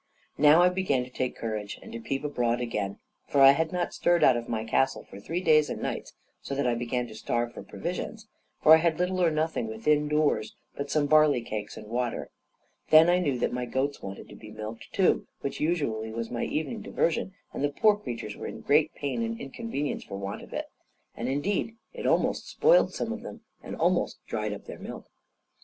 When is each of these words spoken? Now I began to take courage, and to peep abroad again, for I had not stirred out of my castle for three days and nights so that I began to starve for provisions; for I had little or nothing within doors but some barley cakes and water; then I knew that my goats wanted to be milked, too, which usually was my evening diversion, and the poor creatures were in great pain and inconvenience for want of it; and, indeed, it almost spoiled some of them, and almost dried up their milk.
Now 0.39 0.63
I 0.63 0.69
began 0.69 1.03
to 1.03 1.11
take 1.11 1.35
courage, 1.35 1.77
and 1.79 1.93
to 1.93 1.99
peep 1.99 2.23
abroad 2.23 2.59
again, 2.59 2.97
for 3.27 3.39
I 3.39 3.51
had 3.51 3.71
not 3.71 3.93
stirred 3.93 4.23
out 4.23 4.35
of 4.35 4.49
my 4.49 4.63
castle 4.63 5.03
for 5.03 5.19
three 5.19 5.41
days 5.41 5.69
and 5.69 5.79
nights 5.79 6.13
so 6.41 6.55
that 6.55 6.65
I 6.65 6.73
began 6.73 7.05
to 7.05 7.13
starve 7.13 7.53
for 7.53 7.61
provisions; 7.61 8.25
for 8.63 8.73
I 8.73 8.77
had 8.77 8.97
little 8.97 9.23
or 9.23 9.29
nothing 9.29 9.67
within 9.67 10.07
doors 10.07 10.55
but 10.75 10.89
some 10.89 11.05
barley 11.05 11.43
cakes 11.43 11.77
and 11.77 11.85
water; 11.85 12.31
then 12.89 13.11
I 13.11 13.19
knew 13.19 13.37
that 13.37 13.53
my 13.53 13.65
goats 13.67 14.01
wanted 14.01 14.27
to 14.29 14.35
be 14.35 14.49
milked, 14.49 14.87
too, 14.91 15.27
which 15.41 15.59
usually 15.59 16.11
was 16.11 16.31
my 16.31 16.45
evening 16.45 16.81
diversion, 16.81 17.35
and 17.53 17.63
the 17.63 17.69
poor 17.69 17.95
creatures 17.95 18.35
were 18.35 18.47
in 18.47 18.61
great 18.61 18.95
pain 18.95 19.21
and 19.21 19.39
inconvenience 19.39 20.03
for 20.03 20.17
want 20.17 20.41
of 20.41 20.51
it; 20.51 20.65
and, 21.15 21.29
indeed, 21.29 21.75
it 21.93 22.07
almost 22.07 22.49
spoiled 22.49 22.91
some 22.91 23.13
of 23.13 23.21
them, 23.21 23.41
and 23.61 23.75
almost 23.75 24.17
dried 24.25 24.51
up 24.51 24.65
their 24.65 24.79
milk. 24.79 25.05